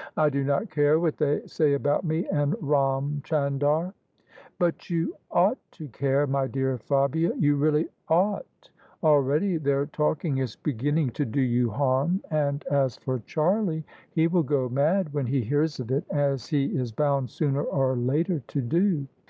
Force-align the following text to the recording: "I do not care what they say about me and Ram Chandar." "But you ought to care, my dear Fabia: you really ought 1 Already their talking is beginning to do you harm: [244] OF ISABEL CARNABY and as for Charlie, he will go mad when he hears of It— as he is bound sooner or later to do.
"I 0.18 0.28
do 0.28 0.44
not 0.44 0.68
care 0.68 1.00
what 1.00 1.16
they 1.16 1.40
say 1.46 1.72
about 1.72 2.04
me 2.04 2.26
and 2.28 2.54
Ram 2.60 3.22
Chandar." 3.24 3.94
"But 4.58 4.90
you 4.90 5.14
ought 5.30 5.56
to 5.72 5.88
care, 5.88 6.26
my 6.26 6.48
dear 6.48 6.76
Fabia: 6.76 7.32
you 7.38 7.56
really 7.56 7.88
ought 8.06 8.68
1 9.00 9.10
Already 9.12 9.56
their 9.56 9.86
talking 9.86 10.36
is 10.36 10.54
beginning 10.54 11.12
to 11.12 11.24
do 11.24 11.40
you 11.40 11.70
harm: 11.70 12.20
[244] 12.30 12.34
OF 12.36 12.42
ISABEL 12.42 12.74
CARNABY 12.74 12.82
and 12.82 12.84
as 12.84 12.96
for 12.98 13.26
Charlie, 13.26 13.84
he 14.10 14.26
will 14.26 14.42
go 14.42 14.68
mad 14.68 15.14
when 15.14 15.24
he 15.24 15.40
hears 15.40 15.80
of 15.80 15.90
It— 15.90 16.04
as 16.30 16.48
he 16.48 16.66
is 16.76 16.92
bound 16.92 17.30
sooner 17.30 17.62
or 17.64 17.96
later 17.96 18.40
to 18.48 18.60
do. 18.60 19.06